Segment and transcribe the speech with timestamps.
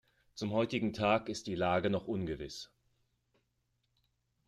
[0.33, 2.71] Zum heutigen Tag ist die Lage noch ungewiss.